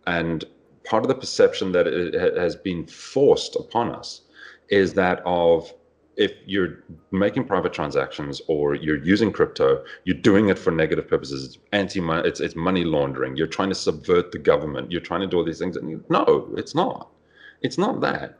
[0.07, 0.45] and
[0.83, 4.21] part of the perception that it has been forced upon us
[4.69, 5.73] is that of
[6.17, 11.45] if you're making private transactions or you're using crypto, you're doing it for negative purposes.
[11.45, 13.35] It's anti it's it's money laundering.
[13.35, 14.91] You're trying to subvert the government.
[14.91, 15.77] You're trying to do all these things.
[15.77, 17.09] And no, it's not.
[17.61, 18.37] It's not that.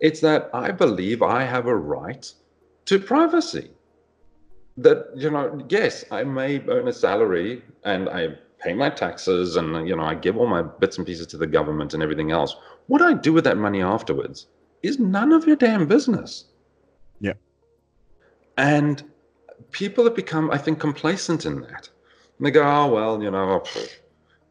[0.00, 2.30] It's that I believe I have a right
[2.86, 3.70] to privacy.
[4.76, 9.86] That you know, yes, I may earn a salary and I pay my taxes and
[9.86, 12.56] you know I give all my bits and pieces to the government and everything else.
[12.86, 14.46] What I do with that money afterwards
[14.82, 16.46] is none of your damn business.
[17.20, 17.34] Yeah.
[18.56, 19.02] And
[19.70, 21.88] people have become, I think, complacent in that.
[22.38, 23.62] And they go, oh, well, you know,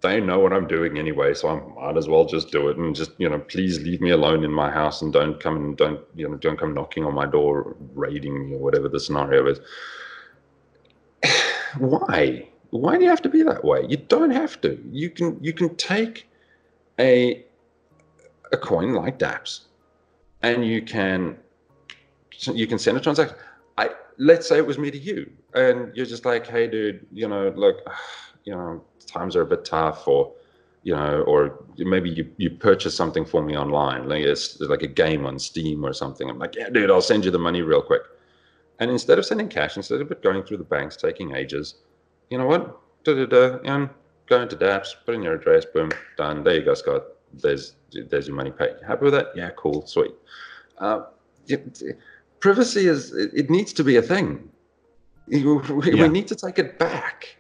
[0.02, 2.96] they know what I'm doing anyway, so I might as well just do it and
[2.96, 6.00] just, you know, please leave me alone in my house and don't come and don't,
[6.16, 9.60] you know, don't come knocking on my door, raiding me or whatever the scenario is.
[11.78, 12.48] Why?
[12.70, 13.86] Why do you have to be that way?
[13.88, 14.82] You don't have to.
[14.92, 16.30] You can you can take
[17.00, 17.46] a
[18.52, 19.62] a coin like DApps
[20.42, 21.38] and you can
[22.54, 23.36] you can send a transaction.
[23.78, 27.28] I let's say it was me to you, and you're just like, hey, dude, you
[27.28, 27.78] know, look,
[28.44, 30.32] you know, times are a bit tough, or
[30.84, 34.88] you know, or maybe you you purchase something for me online, like it's like a
[34.88, 36.30] game on Steam or something.
[36.30, 38.02] I'm like, yeah, dude, I'll send you the money real quick.
[38.82, 41.76] And instead of sending cash, instead of it going through the banks, taking ages,
[42.32, 42.80] you know what?
[43.04, 43.60] Da da da.
[43.64, 43.90] And
[44.26, 46.44] go into DApps, put in your address, boom, done.
[46.44, 47.04] There you go, Scott.
[47.32, 47.76] There's
[48.10, 48.76] there's your money paid.
[48.86, 49.28] Happy with that?
[49.36, 50.16] Yeah, cool, sweet.
[50.80, 51.04] Uh,
[52.40, 54.50] privacy is it, it needs to be a thing.
[55.28, 56.04] We, yeah.
[56.04, 57.38] we need to take it back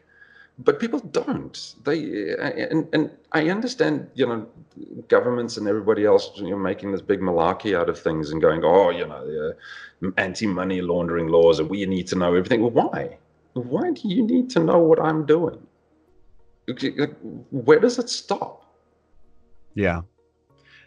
[0.63, 1.75] but people don't.
[1.83, 4.47] They and, and i understand you know
[5.07, 8.61] governments and everybody else you know making this big malarkey out of things and going
[8.63, 9.53] oh you know
[10.17, 12.61] anti-money laundering laws and we need to know everything.
[12.61, 13.17] Well why?
[13.53, 15.59] Why do you need to know what i'm doing?
[17.51, 18.65] Where does it stop?
[19.75, 20.01] Yeah.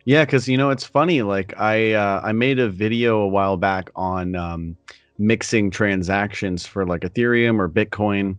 [0.07, 1.23] Yeah, because you know it's funny.
[1.23, 4.77] Like I uh, I made a video a while back on um,
[5.19, 8.37] mixing transactions for like Ethereum or Bitcoin,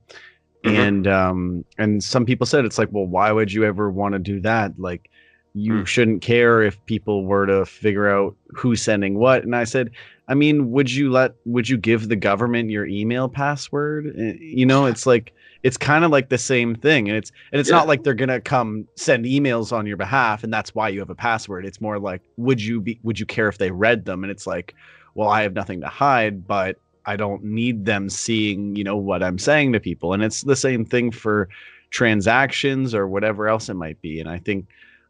[0.66, 0.76] mm-hmm.
[0.76, 4.20] and um, and some people said it's like, well, why would you ever want to
[4.20, 4.80] do that?
[4.80, 5.10] Like
[5.54, 5.88] you mm.
[5.88, 9.44] shouldn't care if people were to figure out who's sending what.
[9.44, 9.92] And I said,
[10.28, 14.14] I mean, would you let would you give the government your email password?
[14.18, 15.34] Eh, you know, it's like
[15.66, 17.78] it's kind of like the same thing and it's and it's yeah.
[17.78, 21.10] not like they're gonna come send emails on your behalf and that's why you have
[21.10, 24.24] a password it's more like would you be would you care if they read them
[24.24, 24.76] and it's like
[25.16, 29.24] well i have nothing to hide but i don't need them seeing you know what
[29.24, 30.14] i'm saying to people.
[30.14, 31.50] And it's the same thing for
[31.92, 34.20] transactions or whatever else it might be.
[34.20, 34.68] And i think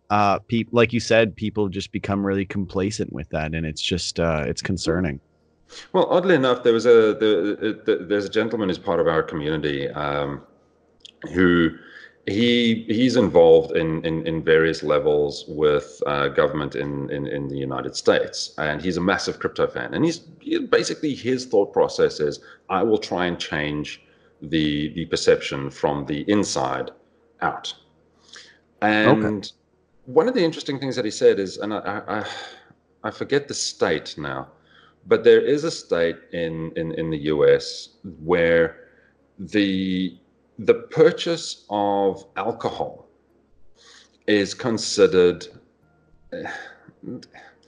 [0.09, 3.53] uh people like you said people just become really complacent with that.
[3.53, 5.19] And it's just uh it's concerning.
[5.93, 9.23] Well, oddly enough, there was a the, the, there's a gentleman who's part of our
[9.23, 10.41] community um,
[11.33, 11.71] who
[12.27, 17.57] he he's involved in, in, in various levels with uh, government in, in, in the
[17.57, 19.93] United States, and he's a massive crypto fan.
[19.93, 24.01] And he's he, basically his thought process is, I will try and change
[24.41, 26.91] the the perception from the inside
[27.41, 27.73] out.
[28.81, 29.49] And okay.
[30.05, 32.25] one of the interesting things that he said is, and I, I,
[33.03, 34.47] I forget the state now,
[35.07, 37.89] but there is a state in, in, in the US
[38.23, 38.87] where
[39.39, 40.17] the
[40.59, 43.07] the purchase of alcohol
[44.27, 45.47] is considered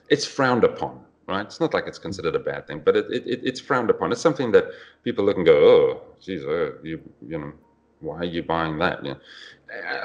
[0.10, 1.46] it's frowned upon right?
[1.46, 4.12] It's not like it's considered a bad thing but it, it, it's frowned upon.
[4.12, 4.66] It's something that
[5.04, 7.54] people look and go oh geez uh, you you know
[8.00, 9.04] why are you buying that?
[9.04, 9.20] You know,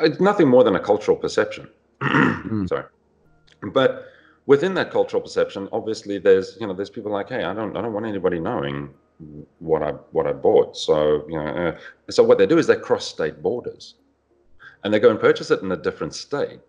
[0.02, 1.68] it's nothing more than a cultural perception.
[2.00, 2.68] Mm.
[2.72, 2.84] sorry.
[3.72, 4.06] But
[4.46, 7.80] within that cultural perception obviously there's you know there's people like hey i don't i
[7.80, 8.92] don't want anybody knowing
[9.58, 10.76] what i what i bought.
[10.76, 13.94] So you know uh, so what they do is they cross state borders
[14.84, 16.60] and they go and purchase it in a different state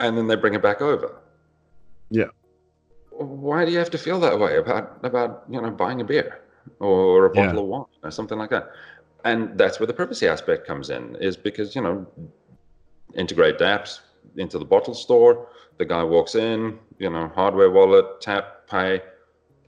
[0.00, 1.20] and then they bring it back over.
[2.10, 2.28] Yeah.
[3.10, 6.40] Why do you have to feel that way about about you know buying a beer
[6.78, 7.60] or a bottle yeah.
[7.60, 8.70] of wine or something like that?
[9.24, 12.06] And that's where the privacy aspect comes in is because you know
[13.14, 14.00] integrate dapps
[14.36, 15.48] into the bottle store.
[15.78, 19.02] The guy walks in you know hardware wallet tap pay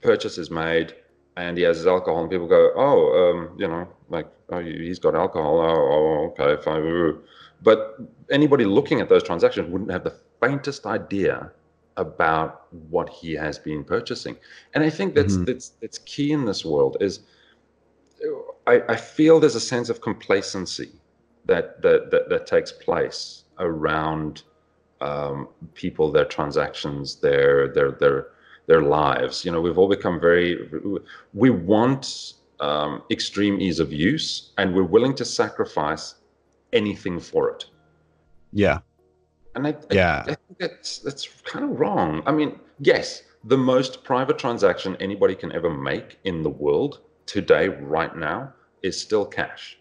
[0.01, 0.95] purchase is made
[1.37, 4.99] and he has his alcohol and people go oh um, you know like oh he's
[4.99, 7.17] got alcohol oh, oh okay fine
[7.63, 7.97] but
[8.29, 11.51] anybody looking at those transactions wouldn't have the faintest idea
[11.97, 14.35] about what he has been purchasing
[14.73, 15.45] and i think that's mm-hmm.
[15.45, 17.21] that's that's key in this world is
[18.67, 20.91] I, I feel there's a sense of complacency
[21.45, 24.43] that that that, that takes place around
[25.01, 28.27] um, people, their transactions, their their their
[28.67, 29.45] their lives.
[29.45, 30.69] You know, we've all become very.
[31.33, 36.15] We want um, extreme ease of use, and we're willing to sacrifice
[36.73, 37.65] anything for it.
[38.53, 38.79] Yeah.
[39.55, 40.23] And I, yeah.
[40.25, 42.23] I, I think that's that's kind of wrong.
[42.25, 47.67] I mean, yes, the most private transaction anybody can ever make in the world today,
[47.67, 49.77] right now, is still cash.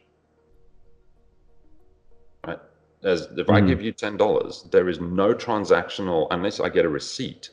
[2.46, 2.58] Right?
[3.04, 3.54] As if mm.
[3.54, 7.50] I give you ten dollars, there is no transactional unless I get a receipt.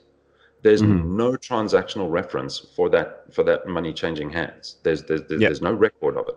[0.67, 1.05] There's mm.
[1.05, 4.75] no transactional reference for that for that money changing hands.
[4.83, 5.47] There's there's there's, yep.
[5.47, 6.35] there's no record of it,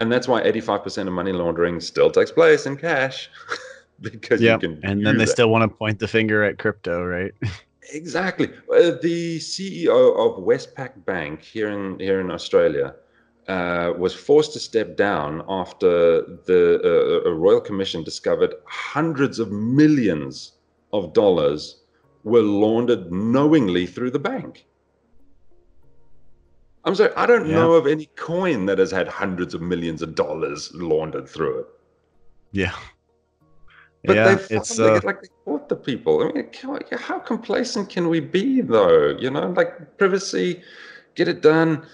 [0.00, 3.30] and that's why 85% of money laundering still takes place in cash.
[4.00, 4.60] because yep.
[4.60, 5.30] you can and then they that.
[5.30, 7.32] still want to point the finger at crypto right
[7.92, 12.94] exactly uh, the ceo of westpac bank here in here in australia
[13.48, 20.52] uh, was forced to step down after the uh, Royal Commission discovered hundreds of millions
[20.92, 21.79] of dollars
[22.24, 24.66] were laundered knowingly through the bank.
[26.84, 27.56] I'm sorry, I don't yeah.
[27.56, 31.66] know of any coin that has had hundreds of millions of dollars laundered through it.
[32.52, 32.74] Yeah.
[34.04, 35.00] But yeah, they it's uh...
[35.04, 36.22] like they caught the people.
[36.22, 36.48] I mean,
[36.98, 39.10] how complacent can we be, though?
[39.18, 40.62] You know, like privacy,
[41.14, 41.86] get it done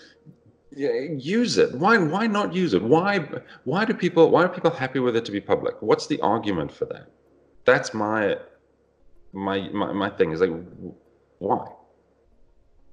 [0.77, 1.75] use it.
[1.75, 2.83] Why why not use it?
[2.83, 3.19] Why
[3.65, 5.81] why do people why are people happy with it to be public?
[5.81, 7.07] What's the argument for that?
[7.65, 8.39] That's my
[9.37, 10.51] my my, my thing is like
[11.39, 11.67] why?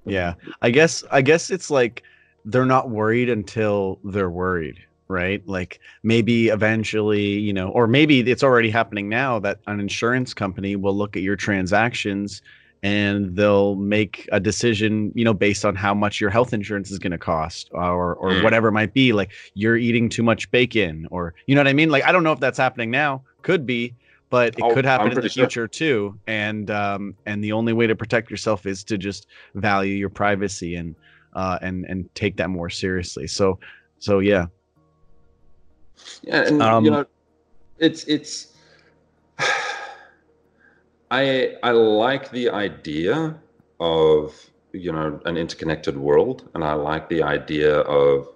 [0.06, 0.34] Yeah.
[0.62, 2.04] I guess I guess it's like
[2.46, 4.78] they're not worried until they're worried,
[5.08, 5.42] right?
[5.48, 10.76] Like maybe eventually, you know, or maybe it's already happening now that an insurance company
[10.76, 12.42] will look at your transactions
[12.84, 17.00] and they'll make a decision you know based on how much your health insurance is
[17.00, 18.44] going to cost or or mm.
[18.44, 21.72] whatever it might be like you're eating too much bacon or you know what i
[21.72, 23.96] mean like i don't know if that's happening now could be
[24.34, 25.68] but it oh, could happen in the future sure.
[25.68, 30.10] too and um and the only way to protect yourself is to just value your
[30.10, 30.96] privacy and
[31.34, 33.60] uh and and take that more seriously so
[34.00, 34.48] so yeah
[36.24, 37.06] yeah and um, you know
[37.78, 38.54] it's it's
[41.12, 43.36] I I like the idea
[43.80, 44.34] of
[44.72, 48.30] you know an interconnected world, and I like the idea of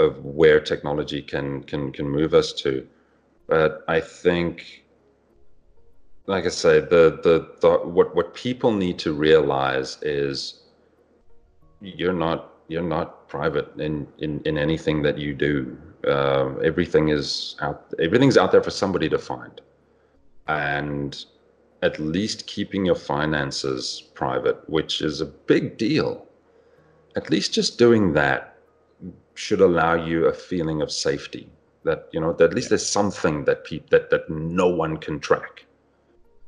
[0.00, 2.86] of where technology can can can move us to.
[3.46, 4.84] But I think,
[6.30, 10.62] like I say, the the, the what what people need to realize is
[11.80, 15.76] you're not you're not private in in, in anything that you do.
[16.06, 17.92] Uh, everything is out.
[17.98, 19.60] Everything's out there for somebody to find,
[20.46, 21.24] and
[21.82, 26.26] at least keeping your finances private, which is a big deal.
[27.16, 28.56] At least just doing that
[29.34, 31.50] should allow you a feeling of safety.
[31.82, 35.18] That you know, that at least there's something that pe- that that no one can
[35.18, 35.64] track.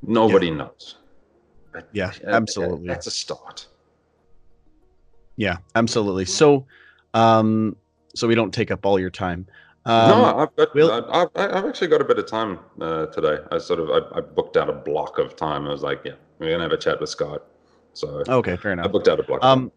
[0.02, 0.54] Nobody yeah.
[0.54, 0.96] knows.
[1.72, 2.88] But, yeah, absolutely.
[2.88, 3.66] That's a start.
[5.36, 6.26] Yeah, absolutely.
[6.26, 6.66] So,
[7.14, 7.76] um,
[8.14, 9.46] so we don't take up all your time.
[9.84, 13.38] Um, no, I've, got, we'll, I've, I've, actually got a bit of time uh, today.
[13.50, 15.66] I sort of I, I, booked out a block of time.
[15.66, 17.42] I was like, yeah, we're gonna have a chat with Scott.
[17.94, 18.86] So okay, fair enough.
[18.86, 19.42] I booked out a block.
[19.42, 19.72] Um,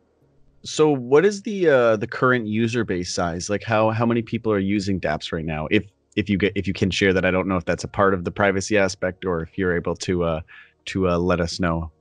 [0.64, 3.50] so what is the uh, the current user base size?
[3.50, 5.68] Like how how many people are using DAPS right now?
[5.72, 5.86] If
[6.16, 8.14] if you get if you can share that, I don't know if that's a part
[8.14, 10.42] of the privacy aspect or if you're able to uh
[10.86, 11.92] to uh, let us know?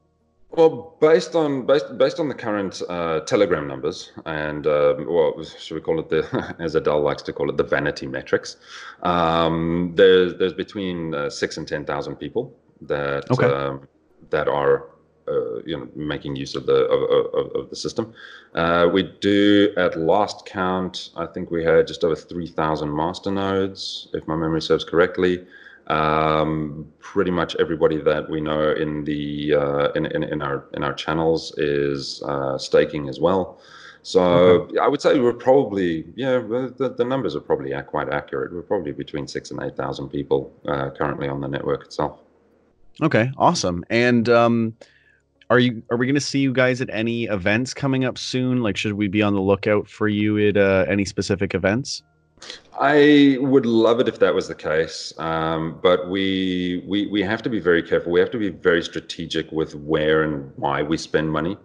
[0.51, 5.75] Well, based on based based on the current uh, Telegram numbers, and uh, well, should
[5.75, 8.57] we call it the, as Adele likes to call it, the vanity metrics?
[9.03, 13.47] Um, there's there's between uh, six and ten thousand people that okay.
[13.47, 13.89] um,
[14.31, 14.91] that are
[15.29, 18.12] uh, you know making use of the of, of, of the system.
[18.55, 23.31] Uh, we do at last count, I think we had just over three thousand master
[23.31, 25.47] nodes, if my memory serves correctly.
[25.87, 30.83] Um, pretty much everybody that we know in the uh, in, in, in our in
[30.83, 33.61] our channels is uh, staking as well.
[34.03, 34.79] So okay.
[34.79, 38.53] I would say we're probably yeah the, the numbers are probably quite accurate.
[38.53, 42.20] We're probably between six and eight thousand people uh, currently on the network itself.
[43.03, 43.85] Okay, awesome.
[43.91, 44.77] And um,
[45.55, 48.61] are you are we going to see you guys at any events coming up soon?
[48.61, 52.02] Like, should we be on the lookout for you at uh, any specific events?
[52.80, 57.40] I would love it if that was the case, um, but we, we we have
[57.42, 58.11] to be very careful.
[58.11, 61.57] We have to be very strategic with where and why we spend money.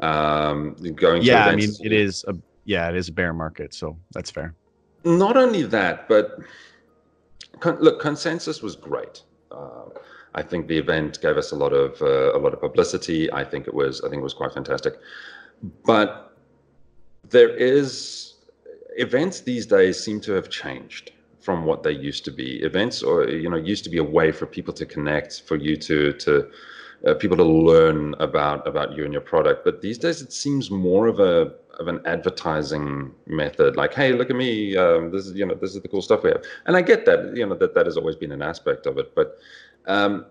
[0.00, 2.34] Um, going yeah, I mean it is a
[2.64, 4.52] yeah, it is a bear market, so that's fair.
[5.04, 6.40] Not only that, but
[7.60, 9.22] con- look, consensus was great.
[9.52, 9.84] Uh,
[10.38, 13.20] I think the event gave us a lot of uh, a lot of publicity.
[13.32, 14.94] I think it was I think it was quite fantastic,
[15.84, 16.08] but
[17.36, 18.34] there is
[19.06, 22.48] events these days seem to have changed from what they used to be.
[22.70, 25.74] Events, or you know, used to be a way for people to connect, for you
[25.88, 26.32] to to
[27.06, 29.64] uh, people to learn about about you and your product.
[29.64, 31.36] But these days, it seems more of a
[31.80, 33.76] of an advertising method.
[33.76, 34.76] Like, hey, look at me.
[34.76, 36.42] Um, this is you know this is the cool stuff we have.
[36.66, 39.14] And I get that you know that that has always been an aspect of it.
[39.14, 39.38] But
[39.88, 40.26] um,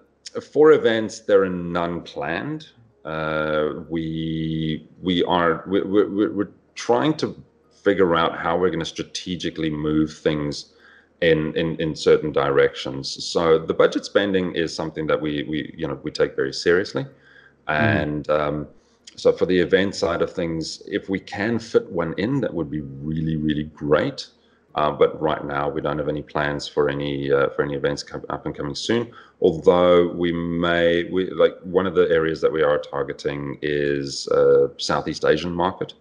[0.53, 2.69] for events, there are none planned.
[3.03, 7.35] Uh, we we are we, we, we're trying to
[7.83, 10.73] figure out how we're going to strategically move things
[11.21, 13.23] in, in in certain directions.
[13.25, 17.03] So the budget spending is something that we we you know we take very seriously,
[17.03, 17.71] mm-hmm.
[17.71, 18.39] and mm.
[18.39, 18.67] um,
[19.15, 22.69] so for the event side of things, if we can fit one in, that would
[22.69, 24.27] be really really great.
[24.75, 28.05] Uh, but right now, we don't have any plans for any uh, for any events
[28.29, 29.11] up and coming soon.
[29.39, 34.69] Although we may, we like one of the areas that we are targeting is uh,
[34.77, 35.93] Southeast Asian market.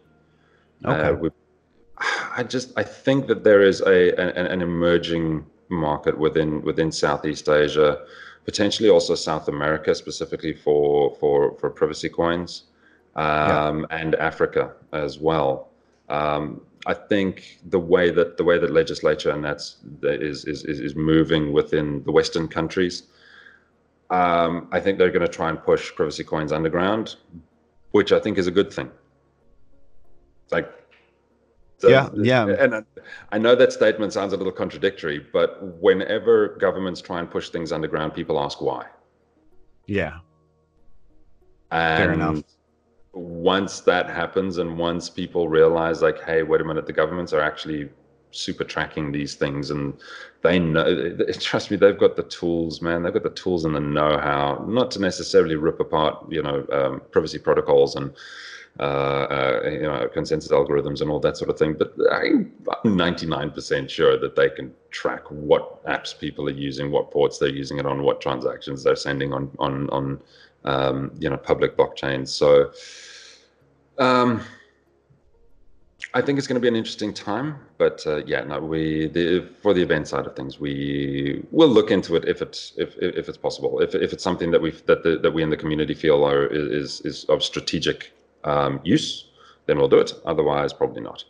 [0.84, 1.26] Okay.
[1.26, 1.30] Uh,
[2.37, 7.49] I just I think that there is a an, an, emerging market within within Southeast
[7.49, 8.05] Asia,
[8.45, 12.64] potentially also South America, specifically for for for privacy coins,
[13.16, 13.99] um, yeah.
[13.99, 15.68] and Africa as well.
[16.09, 20.64] Um, I think the way that the way that legislature and that's that is is
[20.64, 23.05] is moving within the Western countries.
[24.11, 27.16] Um, I think they're going to try and push privacy coins underground,
[27.90, 28.90] which I think is a good thing.
[30.50, 30.72] Like
[31.78, 32.46] so, yeah, yeah.
[32.59, 32.84] And
[33.32, 37.70] I know that statement sounds a little contradictory, but whenever governments try and push things
[37.70, 38.86] underground, people ask why.
[39.86, 40.18] Yeah.
[41.70, 42.42] And Fair enough.
[43.12, 47.40] Once that happens, and once people realize, like, hey, wait a minute, the governments are
[47.40, 47.88] actually
[48.37, 49.95] super tracking these things, and
[50.43, 51.16] they know.
[51.41, 53.03] Trust me, they've got the tools, man.
[53.03, 57.03] They've got the tools and the know-how, not to necessarily rip apart, you know, um,
[57.11, 58.12] privacy protocols and
[58.78, 61.72] uh, uh, you know, consensus algorithms and all that sort of thing.
[61.72, 62.53] But I'm
[62.84, 67.78] 99% sure that they can track what apps people are using, what ports they're using
[67.78, 70.20] it on, what transactions they're sending on on on
[70.64, 72.28] um, you know public blockchains.
[72.28, 72.70] So.
[73.99, 74.43] Um,
[76.17, 79.47] I think it's going to be an interesting time, but uh, yeah, no, we the
[79.61, 83.29] for the event side of things, we will look into it if it's if if
[83.29, 85.93] it's possible, if if it's something that we that the, that we in the community
[85.93, 88.14] feel are is is of strategic
[88.45, 89.29] um, use,
[89.67, 90.14] then we'll do it.
[90.25, 91.23] Otherwise, probably not.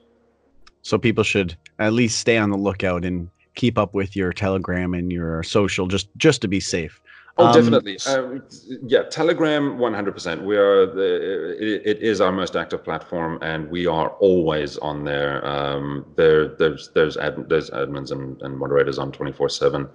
[0.83, 4.95] So people should at least stay on the lookout and keep up with your Telegram
[4.95, 7.01] and your social just just to be safe.
[7.39, 7.99] Oh, um, definitely.
[8.07, 8.39] Uh,
[8.87, 10.43] yeah, Telegram, 100%.
[10.43, 15.05] We are the, it, it is our most active platform, and we are always on
[15.05, 15.47] there.
[15.47, 19.89] Um, there, there's there's ad, there's admins and, and moderators on 24/7.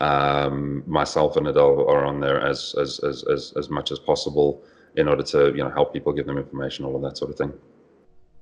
[0.00, 4.62] Um, myself and Adele are on there as as as as, as much as possible
[4.96, 7.36] in order to you know help people, give them information, all of that sort of
[7.36, 7.52] thing.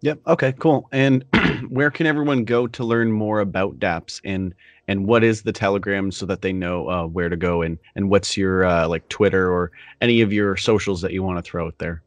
[0.00, 0.20] Yep.
[0.26, 0.52] Okay.
[0.52, 0.88] Cool.
[0.92, 1.24] And
[1.68, 4.54] where can everyone go to learn more about DAPS and
[4.88, 8.10] and what is the Telegram so that they know uh, where to go and and
[8.10, 9.70] what's your uh, like Twitter or
[10.00, 12.02] any of your socials that you want to throw out there?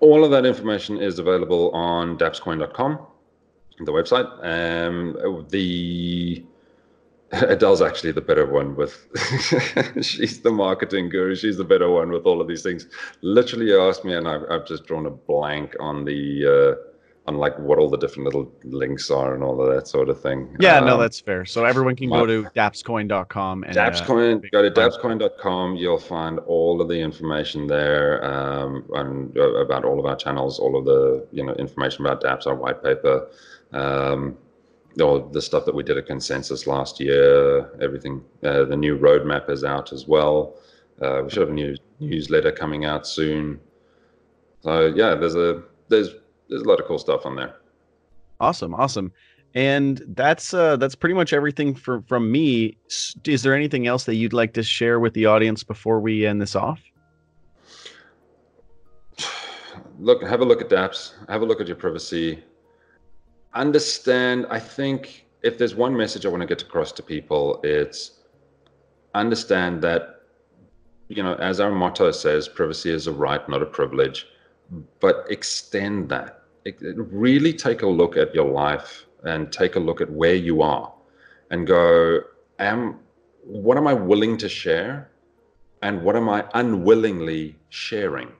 [0.00, 2.98] All of that information is available on dapscoin.com,
[3.80, 4.26] the website.
[4.42, 6.44] Um, the
[7.32, 9.06] Adele's actually the better one with
[10.02, 11.36] she's the marketing guru.
[11.36, 12.88] She's the better one with all of these things.
[13.20, 16.46] Literally you asked me, and I've, I've just drawn a blank on the
[16.80, 16.89] uh,
[17.38, 20.56] like what all the different little links are and all of that sort of thing.
[20.60, 21.44] Yeah, um, no, that's fair.
[21.44, 24.44] So everyone can go to dapscoin.com and dapscoin.
[24.44, 25.76] Uh, go to dapscoin.com.
[25.76, 30.58] You'll find all of the information there um, and uh, about all of our channels,
[30.58, 33.28] all of the you know information about Daps, our white paper,
[33.72, 34.36] um,
[35.00, 37.70] all the stuff that we did at Consensus last year.
[37.80, 38.24] Everything.
[38.42, 40.56] Uh, the new roadmap is out as well.
[41.02, 43.60] Uh, we should have a new newsletter coming out soon.
[44.62, 46.10] So yeah, there's a there's
[46.50, 47.54] there's a lot of cool stuff on there.
[48.40, 49.12] Awesome, awesome.
[49.54, 52.76] And that's uh that's pretty much everything for from me.
[53.24, 56.40] Is there anything else that you'd like to share with the audience before we end
[56.42, 56.80] this off?
[59.98, 61.14] Look, have a look at DAPS.
[61.28, 62.42] Have a look at your privacy.
[63.54, 64.46] Understand.
[64.50, 68.20] I think if there's one message I want to get across to people, it's
[69.14, 70.20] understand that
[71.08, 74.28] you know, as our motto says, privacy is a right, not a privilege.
[75.00, 76.39] But extend that
[76.80, 80.92] really take a look at your life and take a look at where you are
[81.50, 82.20] and go
[82.58, 82.98] am
[83.44, 85.10] what am i willing to share
[85.82, 88.32] and what am i unwillingly sharing?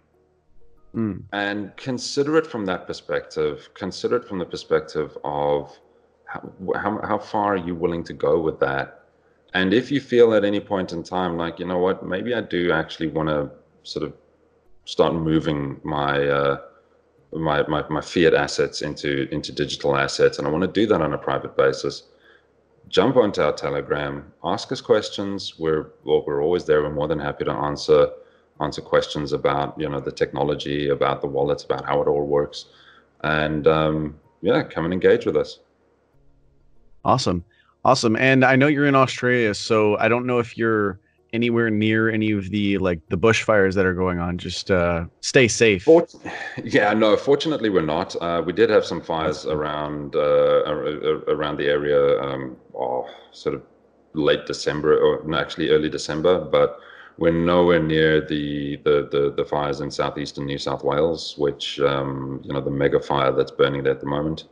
[0.94, 1.22] Mm.
[1.32, 3.70] and consider it from that perspective.
[3.74, 5.78] Consider it from the perspective of
[6.24, 9.04] how, how, how far are you willing to go with that?
[9.54, 12.40] And if you feel at any point in time like you know what maybe i
[12.40, 13.50] do actually want to
[13.82, 14.12] sort of
[14.84, 16.60] start moving my uh,
[17.32, 21.00] my, my, my fiat assets into into digital assets and i want to do that
[21.00, 22.04] on a private basis.
[22.88, 25.58] Jump onto our telegram ask us questions.
[25.58, 26.82] We're well, we're always there.
[26.82, 28.08] We're more than happy to answer
[28.60, 32.66] answer questions about you know the technology about the wallets about how it all works.
[33.22, 35.60] And um, yeah come and engage with us.
[37.04, 37.44] Awesome.
[37.84, 38.16] Awesome.
[38.16, 40.98] And i know you're in australia so i don't know if you're
[41.32, 44.38] anywhere near any of the like the bushfires that are going on.
[44.38, 45.84] Just uh, stay safe.
[45.84, 46.14] Fort-
[46.64, 47.16] yeah, no.
[47.16, 48.16] Fortunately, we're not.
[48.20, 50.64] Uh, we did have some fires around uh,
[51.28, 53.62] around the area, um, oh, sort of
[54.12, 56.80] late December or actually early December, but
[57.18, 62.40] we're nowhere near the the the, the fires in southeastern New South Wales, which um,
[62.44, 64.44] you know the mega fire that's burning there at the moment.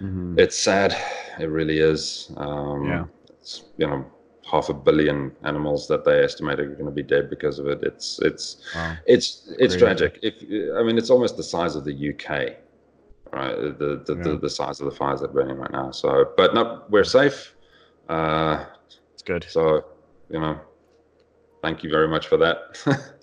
[0.00, 0.38] Mm-hmm.
[0.38, 0.96] It's sad.
[1.38, 2.30] It really is.
[2.36, 3.04] Um, yeah.
[3.40, 4.04] It's, you know,
[4.50, 7.80] half a billion animals that they estimate are going to be dead because of it.
[7.82, 8.96] It's it's wow.
[9.06, 9.78] it's it's Crazy.
[9.78, 10.18] tragic.
[10.22, 10.34] If
[10.76, 12.28] I mean, it's almost the size of the UK,
[13.32, 13.56] right?
[13.78, 14.22] The the, yeah.
[14.22, 15.90] the, the size of the fires that are burning right now.
[15.90, 17.54] So, but no, we're safe.
[18.08, 18.66] Uh,
[19.14, 19.46] it's good.
[19.48, 19.84] So,
[20.30, 20.60] you know,
[21.62, 22.78] thank you very much for that.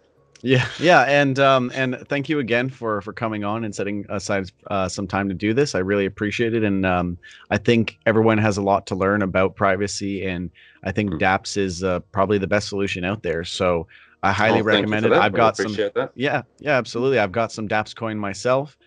[0.43, 4.51] Yeah, yeah, and um, and thank you again for for coming on and setting aside
[4.67, 5.75] uh, some time to do this.
[5.75, 7.17] I really appreciate it, and um,
[7.51, 10.49] I think everyone has a lot to learn about privacy, and
[10.83, 11.19] I think mm-hmm.
[11.19, 13.43] DAPS is uh, probably the best solution out there.
[13.43, 13.87] So
[14.23, 15.13] I highly oh, recommend it.
[15.13, 15.73] I've got some.
[15.73, 16.11] That.
[16.15, 17.19] Yeah, yeah, absolutely.
[17.19, 18.77] I've got some DAPS coin myself,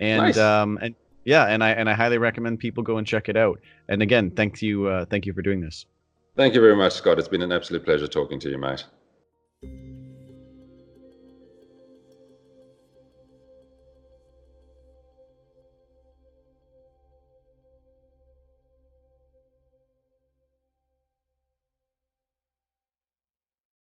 [0.00, 0.38] and nice.
[0.38, 3.60] um, and yeah, and I and I highly recommend people go and check it out.
[3.88, 5.86] And again, thank you, uh, thank you for doing this.
[6.36, 7.18] Thank you very much, Scott.
[7.20, 8.84] It's been an absolute pleasure talking to you, mate.